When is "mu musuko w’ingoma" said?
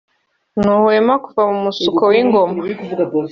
1.51-2.61